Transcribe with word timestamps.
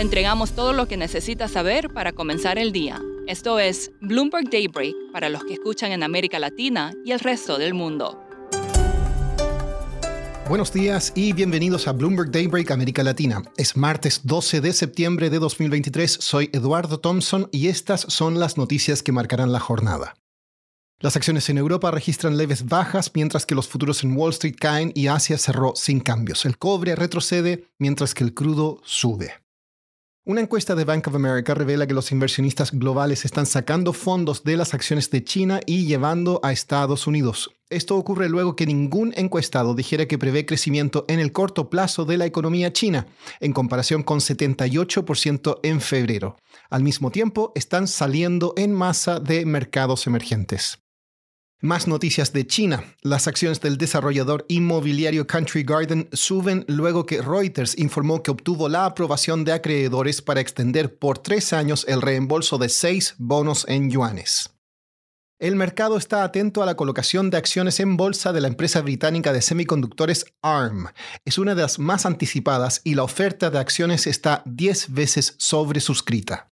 Le 0.00 0.04
entregamos 0.04 0.52
todo 0.52 0.72
lo 0.72 0.88
que 0.88 0.96
necesita 0.96 1.46
saber 1.46 1.92
para 1.92 2.12
comenzar 2.12 2.58
el 2.58 2.72
día. 2.72 3.02
Esto 3.26 3.58
es 3.58 3.92
Bloomberg 4.00 4.48
Daybreak 4.48 4.94
para 5.12 5.28
los 5.28 5.44
que 5.44 5.52
escuchan 5.52 5.92
en 5.92 6.02
América 6.02 6.38
Latina 6.38 6.94
y 7.04 7.12
el 7.12 7.20
resto 7.20 7.58
del 7.58 7.74
mundo. 7.74 8.18
Buenos 10.48 10.72
días 10.72 11.12
y 11.14 11.34
bienvenidos 11.34 11.86
a 11.86 11.92
Bloomberg 11.92 12.30
Daybreak 12.30 12.70
América 12.70 13.02
Latina. 13.02 13.42
Es 13.58 13.76
martes 13.76 14.22
12 14.24 14.62
de 14.62 14.72
septiembre 14.72 15.28
de 15.28 15.38
2023. 15.38 16.10
Soy 16.10 16.48
Eduardo 16.54 16.98
Thompson 16.98 17.50
y 17.52 17.68
estas 17.68 18.00
son 18.08 18.40
las 18.40 18.56
noticias 18.56 19.02
que 19.02 19.12
marcarán 19.12 19.52
la 19.52 19.60
jornada. 19.60 20.14
Las 21.00 21.16
acciones 21.16 21.50
en 21.50 21.58
Europa 21.58 21.90
registran 21.90 22.38
leves 22.38 22.64
bajas, 22.64 23.10
mientras 23.14 23.44
que 23.44 23.54
los 23.54 23.68
futuros 23.68 24.02
en 24.02 24.16
Wall 24.16 24.30
Street 24.30 24.56
caen 24.58 24.92
y 24.94 25.08
Asia 25.08 25.36
cerró 25.36 25.74
sin 25.76 26.00
cambios. 26.00 26.46
El 26.46 26.56
cobre 26.56 26.96
retrocede, 26.96 27.66
mientras 27.78 28.14
que 28.14 28.24
el 28.24 28.32
crudo 28.32 28.80
sube. 28.82 29.34
Una 30.30 30.42
encuesta 30.42 30.76
de 30.76 30.84
Bank 30.84 31.08
of 31.08 31.16
America 31.16 31.54
revela 31.54 31.88
que 31.88 31.92
los 31.92 32.12
inversionistas 32.12 32.70
globales 32.70 33.24
están 33.24 33.46
sacando 33.46 33.92
fondos 33.92 34.44
de 34.44 34.56
las 34.56 34.74
acciones 34.74 35.10
de 35.10 35.24
China 35.24 35.58
y 35.66 35.86
llevando 35.86 36.38
a 36.44 36.52
Estados 36.52 37.08
Unidos. 37.08 37.50
Esto 37.68 37.96
ocurre 37.96 38.28
luego 38.28 38.54
que 38.54 38.64
ningún 38.64 39.12
encuestado 39.16 39.74
dijera 39.74 40.06
que 40.06 40.18
prevé 40.18 40.46
crecimiento 40.46 41.04
en 41.08 41.18
el 41.18 41.32
corto 41.32 41.68
plazo 41.68 42.04
de 42.04 42.16
la 42.16 42.26
economía 42.26 42.72
china, 42.72 43.08
en 43.40 43.52
comparación 43.52 44.04
con 44.04 44.20
78% 44.20 45.58
en 45.64 45.80
febrero. 45.80 46.36
Al 46.68 46.84
mismo 46.84 47.10
tiempo, 47.10 47.50
están 47.56 47.88
saliendo 47.88 48.54
en 48.56 48.72
masa 48.72 49.18
de 49.18 49.44
mercados 49.44 50.06
emergentes. 50.06 50.78
Más 51.62 51.86
noticias 51.86 52.32
de 52.32 52.46
China. 52.46 52.84
Las 53.02 53.26
acciones 53.28 53.60
del 53.60 53.76
desarrollador 53.76 54.46
inmobiliario 54.48 55.26
Country 55.26 55.62
Garden 55.62 56.08
suben 56.10 56.64
luego 56.68 57.04
que 57.04 57.20
Reuters 57.20 57.76
informó 57.76 58.22
que 58.22 58.30
obtuvo 58.30 58.70
la 58.70 58.86
aprobación 58.86 59.44
de 59.44 59.52
acreedores 59.52 60.22
para 60.22 60.40
extender 60.40 60.98
por 60.98 61.18
tres 61.18 61.52
años 61.52 61.84
el 61.86 62.00
reembolso 62.00 62.56
de 62.56 62.70
seis 62.70 63.14
bonos 63.18 63.66
en 63.68 63.90
yuanes. 63.90 64.54
El 65.38 65.54
mercado 65.54 65.98
está 65.98 66.24
atento 66.24 66.62
a 66.62 66.66
la 66.66 66.76
colocación 66.76 67.28
de 67.28 67.36
acciones 67.36 67.78
en 67.78 67.98
bolsa 67.98 68.32
de 68.32 68.40
la 68.40 68.48
empresa 68.48 68.80
británica 68.80 69.34
de 69.34 69.42
semiconductores 69.42 70.24
ARM. 70.40 70.86
Es 71.26 71.36
una 71.36 71.54
de 71.54 71.60
las 71.60 71.78
más 71.78 72.06
anticipadas 72.06 72.80
y 72.84 72.94
la 72.94 73.02
oferta 73.02 73.50
de 73.50 73.58
acciones 73.58 74.06
está 74.06 74.42
10 74.46 74.94
veces 74.94 75.34
sobresuscrita. 75.36 76.49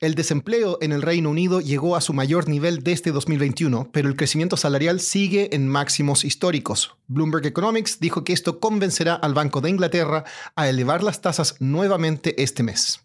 El 0.00 0.14
desempleo 0.14 0.78
en 0.80 0.92
el 0.92 1.02
Reino 1.02 1.28
Unido 1.28 1.60
llegó 1.60 1.94
a 1.94 2.00
su 2.00 2.14
mayor 2.14 2.48
nivel 2.48 2.82
desde 2.82 3.12
2021, 3.12 3.90
pero 3.92 4.08
el 4.08 4.16
crecimiento 4.16 4.56
salarial 4.56 4.98
sigue 4.98 5.54
en 5.54 5.68
máximos 5.68 6.24
históricos. 6.24 6.96
Bloomberg 7.06 7.44
Economics 7.44 8.00
dijo 8.00 8.24
que 8.24 8.32
esto 8.32 8.60
convencerá 8.60 9.12
al 9.12 9.34
Banco 9.34 9.60
de 9.60 9.68
Inglaterra 9.68 10.24
a 10.56 10.70
elevar 10.70 11.02
las 11.02 11.20
tasas 11.20 11.56
nuevamente 11.60 12.42
este 12.42 12.62
mes. 12.62 13.00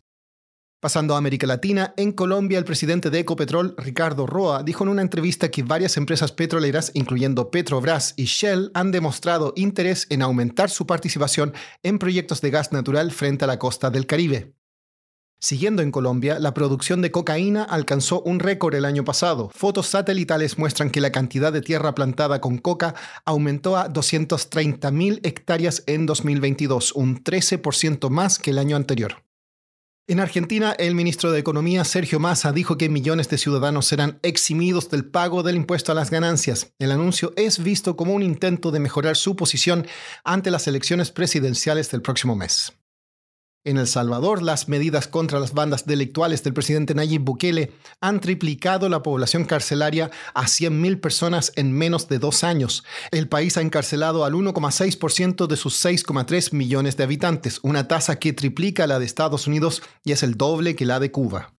Pasando 0.79 1.15
a 1.15 1.17
América 1.17 1.45
Latina, 1.45 1.93
en 1.97 2.13
Colombia 2.13 2.59
el 2.59 2.63
presidente 2.63 3.09
de 3.09 3.19
Ecopetrol, 3.19 3.75
Ricardo 3.77 4.25
Roa, 4.25 4.63
dijo 4.63 4.85
en 4.85 4.89
una 4.89 5.01
entrevista 5.01 5.51
que 5.51 5.63
varias 5.63 5.97
empresas 5.97 6.31
petroleras, 6.31 6.91
incluyendo 6.93 7.51
Petrobras 7.51 8.13
y 8.15 8.23
Shell, 8.23 8.71
han 8.73 8.91
demostrado 8.91 9.51
interés 9.57 10.07
en 10.09 10.21
aumentar 10.21 10.69
su 10.69 10.87
participación 10.87 11.53
en 11.83 11.99
proyectos 11.99 12.39
de 12.39 12.51
gas 12.51 12.71
natural 12.71 13.11
frente 13.11 13.43
a 13.43 13.47
la 13.47 13.59
costa 13.59 13.89
del 13.89 14.05
Caribe. 14.05 14.53
Siguiendo 15.39 15.81
en 15.81 15.91
Colombia, 15.91 16.39
la 16.39 16.53
producción 16.53 17.01
de 17.01 17.11
cocaína 17.11 17.63
alcanzó 17.63 18.21
un 18.21 18.39
récord 18.39 18.73
el 18.75 18.85
año 18.85 19.03
pasado. 19.03 19.51
Fotos 19.53 19.87
satelitales 19.87 20.57
muestran 20.57 20.89
que 20.89 21.01
la 21.01 21.11
cantidad 21.11 21.53
de 21.53 21.61
tierra 21.61 21.93
plantada 21.93 22.41
con 22.41 22.57
coca 22.57 22.95
aumentó 23.25 23.77
a 23.77 23.87
230.000 23.91 25.19
hectáreas 25.23 25.83
en 25.87 26.05
2022, 26.05 26.93
un 26.93 27.23
13% 27.23 28.09
más 28.09 28.39
que 28.39 28.51
el 28.51 28.57
año 28.57 28.75
anterior. 28.75 29.23
En 30.07 30.19
Argentina, 30.19 30.75
el 30.77 30.93
ministro 30.93 31.31
de 31.31 31.39
Economía, 31.39 31.83
Sergio 31.83 32.19
Massa, 32.19 32.51
dijo 32.51 32.77
que 32.77 32.89
millones 32.89 33.27
de 33.27 33.39
ciudadanos 33.39 33.87
serán 33.87 34.19
eximidos 34.21 34.91
del 34.91 35.03
pago 35.03 35.41
del 35.41 35.55
impuesto 35.55 35.91
a 35.91 35.95
las 35.95 36.11
ganancias. 36.11 36.73
El 36.77 36.91
anuncio 36.91 37.33
es 37.35 37.63
visto 37.63 37.95
como 37.95 38.13
un 38.13 38.21
intento 38.21 38.69
de 38.69 38.79
mejorar 38.79 39.17
su 39.17 39.35
posición 39.35 39.87
ante 40.23 40.51
las 40.51 40.67
elecciones 40.67 41.09
presidenciales 41.09 41.89
del 41.89 42.03
próximo 42.03 42.35
mes. 42.35 42.73
En 43.67 43.79
El 43.79 43.87
Salvador, 43.87 44.43
las 44.43 44.69
medidas 44.69 45.07
contra 45.07 45.39
las 45.39 45.55
bandas 45.55 45.87
delictuales 45.87 46.43
del 46.43 46.53
presidente 46.53 46.93
Nayib 46.93 47.21
Bukele 47.21 47.71
han 47.99 48.21
triplicado 48.21 48.89
la 48.89 49.01
población 49.01 49.43
carcelaria 49.43 50.11
a 50.35 50.43
100.000 50.43 51.01
personas 51.01 51.51
en 51.55 51.71
menos 51.71 52.07
de 52.07 52.19
dos 52.19 52.43
años. 52.43 52.83
El 53.09 53.27
país 53.27 53.57
ha 53.57 53.61
encarcelado 53.61 54.23
al 54.23 54.33
1,6% 54.33 55.47
de 55.47 55.57
sus 55.57 55.83
6,3 55.83 56.53
millones 56.53 56.95
de 56.95 57.05
habitantes, 57.05 57.59
una 57.63 57.87
tasa 57.87 58.19
que 58.19 58.33
triplica 58.33 58.85
la 58.85 58.99
de 58.99 59.05
Estados 59.07 59.47
Unidos 59.47 59.81
y 60.03 60.11
es 60.11 60.21
el 60.21 60.35
doble 60.37 60.75
que 60.75 60.85
la 60.85 60.99
de 60.99 61.09
Cuba. 61.09 61.55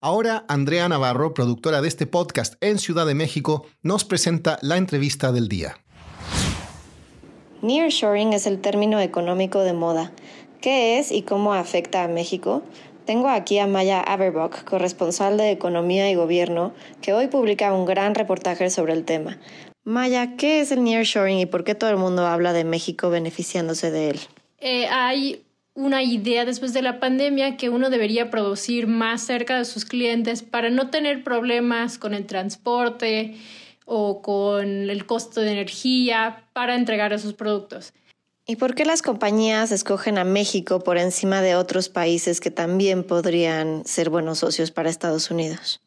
Ahora, 0.00 0.44
Andrea 0.48 0.88
Navarro, 0.88 1.32
productora 1.32 1.80
de 1.80 1.86
este 1.86 2.08
podcast 2.08 2.54
en 2.60 2.80
Ciudad 2.80 3.06
de 3.06 3.14
México, 3.14 3.68
nos 3.82 4.04
presenta 4.04 4.58
la 4.62 4.78
entrevista 4.78 5.30
del 5.30 5.46
día. 5.46 5.76
Nearshoring 7.62 8.32
es 8.32 8.46
el 8.46 8.60
término 8.60 8.98
económico 8.98 9.60
de 9.60 9.74
moda 9.74 10.12
¿Qué 10.60 10.98
es 10.98 11.10
y 11.10 11.22
cómo 11.22 11.54
afecta 11.54 12.04
a 12.04 12.08
México? 12.08 12.62
Tengo 13.06 13.28
aquí 13.28 13.58
a 13.58 13.66
Maya 13.66 14.00
Averbock, 14.02 14.62
corresponsal 14.64 15.38
de 15.38 15.50
Economía 15.52 16.10
y 16.10 16.14
Gobierno, 16.14 16.74
que 17.00 17.14
hoy 17.14 17.28
publica 17.28 17.72
un 17.72 17.86
gran 17.86 18.14
reportaje 18.14 18.68
sobre 18.68 18.92
el 18.92 19.06
tema. 19.06 19.38
Maya, 19.84 20.36
¿qué 20.36 20.60
es 20.60 20.70
el 20.70 20.84
nearshoring 20.84 21.38
y 21.38 21.46
por 21.46 21.64
qué 21.64 21.74
todo 21.74 21.88
el 21.88 21.96
mundo 21.96 22.26
habla 22.26 22.52
de 22.52 22.64
México 22.64 23.08
beneficiándose 23.08 23.90
de 23.90 24.10
él? 24.10 24.20
Eh, 24.58 24.86
hay 24.88 25.42
una 25.72 26.02
idea 26.02 26.44
después 26.44 26.74
de 26.74 26.82
la 26.82 27.00
pandemia 27.00 27.56
que 27.56 27.70
uno 27.70 27.88
debería 27.88 28.30
producir 28.30 28.86
más 28.86 29.22
cerca 29.22 29.56
de 29.56 29.64
sus 29.64 29.86
clientes 29.86 30.42
para 30.42 30.68
no 30.68 30.90
tener 30.90 31.24
problemas 31.24 31.96
con 31.96 32.12
el 32.12 32.26
transporte 32.26 33.34
o 33.86 34.20
con 34.20 34.90
el 34.90 35.06
costo 35.06 35.40
de 35.40 35.52
energía 35.52 36.44
para 36.52 36.74
entregar 36.74 37.14
esos 37.14 37.32
productos. 37.32 37.94
¿Y 38.50 38.56
por 38.56 38.74
qué 38.74 38.84
las 38.84 39.00
compañías 39.00 39.70
escogen 39.70 40.18
a 40.18 40.24
México 40.24 40.80
por 40.80 40.98
encima 40.98 41.40
de 41.40 41.54
otros 41.54 41.88
países 41.88 42.40
que 42.40 42.50
también 42.50 43.04
podrían 43.04 43.84
ser 43.86 44.10
buenos 44.10 44.40
socios 44.40 44.72
para 44.72 44.90
Estados 44.90 45.30
Unidos? 45.30 45.80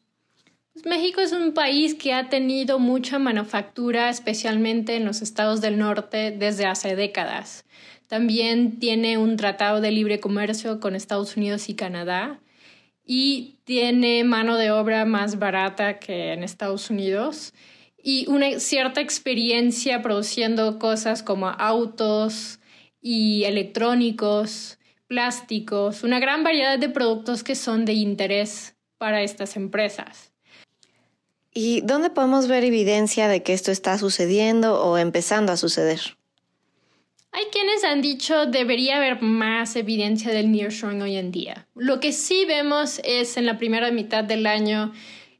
Pues 0.72 0.86
México 0.86 1.20
es 1.20 1.32
un 1.32 1.52
país 1.52 1.94
que 1.94 2.14
ha 2.14 2.30
tenido 2.30 2.78
mucha 2.78 3.18
manufactura, 3.18 4.08
especialmente 4.08 4.96
en 4.96 5.04
los 5.04 5.20
estados 5.20 5.60
del 5.60 5.76
norte, 5.76 6.30
desde 6.30 6.64
hace 6.64 6.96
décadas. 6.96 7.66
También 8.06 8.78
tiene 8.78 9.18
un 9.18 9.36
tratado 9.36 9.82
de 9.82 9.90
libre 9.90 10.18
comercio 10.18 10.80
con 10.80 10.96
Estados 10.96 11.36
Unidos 11.36 11.68
y 11.68 11.74
Canadá 11.74 12.40
y 13.04 13.58
tiene 13.64 14.24
mano 14.24 14.56
de 14.56 14.70
obra 14.70 15.04
más 15.04 15.38
barata 15.38 15.98
que 15.98 16.32
en 16.32 16.42
Estados 16.42 16.88
Unidos 16.88 17.52
y 18.06 18.26
una 18.28 18.60
cierta 18.60 19.00
experiencia 19.00 20.02
produciendo 20.02 20.78
cosas 20.78 21.22
como 21.22 21.48
autos 21.48 22.60
y 23.00 23.44
electrónicos, 23.44 24.78
plásticos, 25.06 26.04
una 26.04 26.20
gran 26.20 26.44
variedad 26.44 26.78
de 26.78 26.90
productos 26.90 27.42
que 27.42 27.54
son 27.54 27.86
de 27.86 27.94
interés 27.94 28.76
para 28.98 29.22
estas 29.22 29.56
empresas. 29.56 30.32
¿Y 31.54 31.80
dónde 31.80 32.10
podemos 32.10 32.46
ver 32.46 32.64
evidencia 32.64 33.26
de 33.26 33.42
que 33.42 33.54
esto 33.54 33.70
está 33.72 33.96
sucediendo 33.96 34.84
o 34.84 34.98
empezando 34.98 35.52
a 35.52 35.56
suceder? 35.56 36.00
Hay 37.32 37.44
quienes 37.50 37.84
han 37.84 38.02
dicho 38.02 38.44
debería 38.44 38.98
haber 38.98 39.22
más 39.22 39.76
evidencia 39.76 40.30
del 40.30 40.52
nearshoring 40.52 41.00
hoy 41.00 41.16
en 41.16 41.32
día. 41.32 41.68
Lo 41.74 42.00
que 42.00 42.12
sí 42.12 42.44
vemos 42.44 43.00
es 43.02 43.38
en 43.38 43.46
la 43.46 43.56
primera 43.56 43.90
mitad 43.90 44.24
del 44.24 44.46
año 44.46 44.92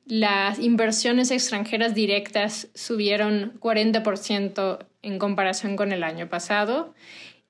las 0.07 0.59
inversiones 0.59 1.31
extranjeras 1.31 1.95
directas 1.95 2.69
subieron 2.75 3.59
40% 3.61 4.87
en 5.03 5.19
comparación 5.19 5.77
con 5.77 5.93
el 5.93 6.05
año 6.05 6.29
pasado 6.29 6.95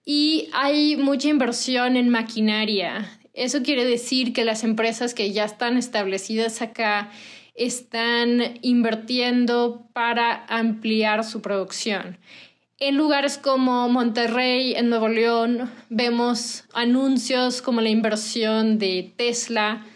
y 0.05 0.49
hay 0.53 0.97
mucha 0.97 1.29
inversión 1.29 1.97
en 1.97 2.11
maquinaria. 2.11 3.19
Eso 3.33 3.63
quiere 3.63 3.85
decir 3.85 4.33
que 4.33 4.45
las 4.45 4.63
empresas 4.63 5.15
que 5.15 5.33
ya 5.33 5.45
están 5.45 5.77
establecidas 5.77 6.63
acá 6.63 7.11
están 7.55 8.59
invirtiendo 8.63 9.89
para 9.93 10.45
ampliar 10.47 11.25
su 11.25 11.41
producción. 11.41 12.19
En 12.79 12.97
lugares 12.97 13.39
como 13.39 13.89
Monterrey, 13.89 14.75
en 14.75 14.91
Nuevo 14.91 15.09
León, 15.09 15.71
vemos 15.89 16.65
anuncios 16.75 17.63
como 17.63 17.81
la 17.81 17.89
inversión 17.89 18.79
de 18.79 19.13
Tesla 19.17 19.87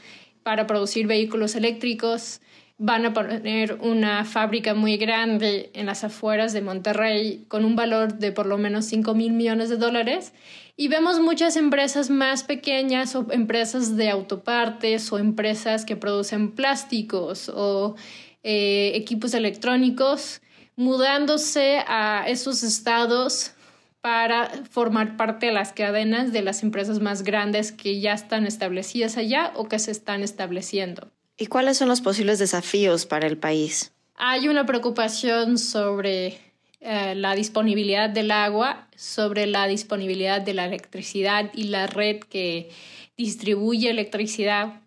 para 0.42 0.66
producir 0.66 1.06
vehículos 1.06 1.56
eléctricos. 1.56 2.40
Van 2.80 3.04
a 3.04 3.12
poner 3.12 3.74
una 3.80 4.24
fábrica 4.24 4.72
muy 4.72 4.98
grande 4.98 5.70
en 5.74 5.86
las 5.86 6.04
afueras 6.04 6.52
de 6.52 6.62
Monterrey 6.62 7.44
con 7.48 7.64
un 7.64 7.74
valor 7.74 8.18
de 8.18 8.30
por 8.30 8.46
lo 8.46 8.56
menos 8.56 8.84
5 8.84 9.14
mil 9.14 9.32
millones 9.32 9.68
de 9.68 9.76
dólares. 9.76 10.32
Y 10.76 10.86
vemos 10.86 11.18
muchas 11.18 11.56
empresas 11.56 12.08
más 12.08 12.44
pequeñas 12.44 13.16
o 13.16 13.26
empresas 13.32 13.96
de 13.96 14.10
autopartes 14.10 15.12
o 15.12 15.18
empresas 15.18 15.84
que 15.84 15.96
producen 15.96 16.52
plásticos 16.52 17.48
o 17.52 17.96
eh, 18.44 18.92
equipos 18.94 19.34
electrónicos 19.34 20.40
mudándose 20.76 21.82
a 21.88 22.28
esos 22.28 22.62
estados 22.62 23.54
para 24.00 24.50
formar 24.70 25.16
parte 25.16 25.46
de 25.46 25.52
las 25.52 25.72
cadenas 25.72 26.32
de 26.32 26.42
las 26.42 26.62
empresas 26.62 27.00
más 27.00 27.24
grandes 27.24 27.72
que 27.72 27.98
ya 27.98 28.12
están 28.12 28.46
establecidas 28.46 29.16
allá 29.16 29.52
o 29.56 29.68
que 29.68 29.80
se 29.80 29.90
están 29.90 30.22
estableciendo. 30.22 31.10
¿Y 31.38 31.46
cuáles 31.46 31.78
son 31.78 31.88
los 31.88 32.00
posibles 32.00 32.40
desafíos 32.40 33.06
para 33.06 33.28
el 33.28 33.38
país? 33.38 33.92
Hay 34.16 34.48
una 34.48 34.66
preocupación 34.66 35.56
sobre 35.56 36.40
eh, 36.80 37.14
la 37.14 37.36
disponibilidad 37.36 38.10
del 38.10 38.32
agua, 38.32 38.88
sobre 38.96 39.46
la 39.46 39.68
disponibilidad 39.68 40.40
de 40.40 40.54
la 40.54 40.66
electricidad 40.66 41.50
y 41.54 41.64
la 41.64 41.86
red 41.86 42.18
que 42.18 42.70
distribuye 43.16 43.88
electricidad. 43.88 44.80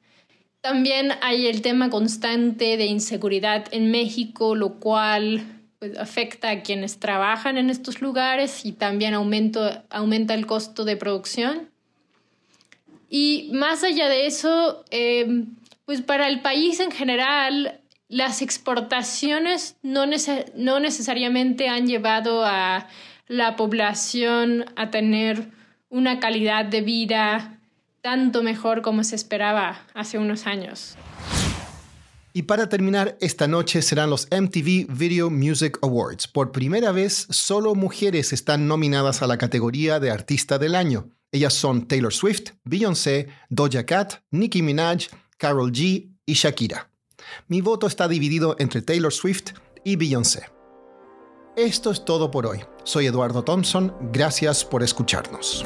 También 0.60 1.14
hay 1.22 1.48
el 1.48 1.62
tema 1.62 1.90
constante 1.90 2.76
de 2.76 2.86
inseguridad 2.86 3.66
en 3.72 3.90
México, 3.90 4.54
lo 4.54 4.74
cual 4.74 5.46
pues, 5.80 5.98
afecta 5.98 6.50
a 6.50 6.64
quienes 6.64 7.00
trabajan 7.00 7.58
en 7.58 7.70
estos 7.70 8.02
lugares 8.02 8.66
y 8.66 8.74
también 8.74 9.14
aumenta, 9.14 9.86
aumenta 9.90 10.34
el 10.34 10.46
costo 10.46 10.84
de 10.84 10.98
producción. 10.98 11.70
Y 13.10 13.50
más 13.54 13.84
allá 13.84 14.10
de 14.10 14.28
eso, 14.28 14.84
eh, 14.92 15.46
pues 15.86 16.02
para 16.02 16.28
el 16.28 16.42
país 16.42 16.80
en 16.80 16.92
general, 16.92 17.82
las 18.08 18.42
exportaciones 18.42 19.78
no, 19.84 20.06
no 20.56 20.80
necesariamente 20.80 21.70
han 21.70 21.88
llevado 21.88 22.44
a 22.46 22.88
la 23.28 23.56
población 23.56 24.66
a 24.76 24.92
tener 24.92 25.50
una 25.90 26.20
calidad 26.20 26.66
de 26.66 26.82
vida 26.82 27.60
tanto 28.02 28.44
mejor 28.44 28.82
como 28.82 29.04
se 29.04 29.16
esperaba 29.16 29.86
hace 29.94 30.18
unos 30.18 30.48
años. 30.48 30.98
Y 32.34 32.44
para 32.44 32.70
terminar, 32.70 33.18
esta 33.20 33.48
noche 33.48 33.82
serán 33.82 34.10
los 34.10 34.28
MTV 34.32 34.88
Video 34.90 35.30
Music 35.30 35.78
Awards. 35.82 36.28
Por 36.28 36.52
primera 36.52 36.92
vez, 36.94 37.28
solo 37.30 37.76
mujeres 37.76 38.32
están 38.32 38.68
nominadas 38.68 39.22
a 39.22 39.28
la 39.28 39.38
categoría 39.38 40.00
de 40.00 40.12
Artista 40.12 40.58
del 40.58 40.76
Año. 40.76 41.10
Ellas 41.34 41.54
son 41.54 41.88
Taylor 41.88 42.14
Swift, 42.14 42.52
Beyoncé, 42.64 43.28
Doja 43.50 43.86
Cat, 43.86 44.16
Nicki 44.32 44.62
Minaj, 44.62 45.08
Carol 45.42 45.72
G 45.72 46.08
y 46.24 46.34
Shakira. 46.34 46.92
Mi 47.48 47.62
voto 47.62 47.88
está 47.88 48.08
dividido 48.08 48.56
entre 48.60 48.84
Taylor 48.84 49.12
Swift 49.12 49.54
y 49.84 49.96
Beyoncé. 49.96 50.46
Esto 51.58 51.90
es 51.90 52.06
todo 52.06 52.30
por 52.30 52.46
hoy. 52.46 52.60
Soy 52.84 53.08
Eduardo 53.08 53.44
Thompson. 53.44 53.92
Gracias 54.14 54.64
por 54.64 54.84
escucharnos. 54.84 55.66